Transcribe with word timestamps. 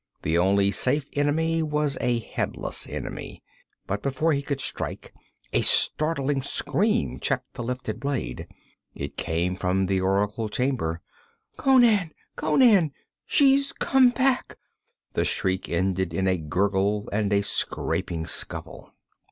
The 0.23 0.35
only 0.35 0.71
safe 0.71 1.07
enemy 1.13 1.61
was 1.61 1.95
a 2.01 2.17
headless 2.17 2.89
enemy. 2.89 3.43
But 3.85 4.01
before 4.01 4.33
he 4.33 4.41
could 4.41 4.59
strike, 4.59 5.13
a 5.53 5.61
startling 5.61 6.41
scream 6.41 7.19
checked 7.19 7.53
the 7.53 7.61
lifted 7.61 7.99
blade. 7.99 8.47
It 8.95 9.15
came 9.15 9.55
from 9.55 9.85
the 9.85 10.01
oracle 10.01 10.49
chamber. 10.49 11.01
'Conan! 11.57 12.13
Conan! 12.35 12.93
She's 13.27 13.71
come 13.73 14.09
back!' 14.09 14.57
The 15.13 15.23
shriek 15.23 15.69
ended 15.69 16.15
in 16.15 16.27
a 16.27 16.39
gurgle 16.39 17.07
and 17.11 17.31
a 17.31 17.43
scraping 17.43 18.25
shuffle. 18.25 18.95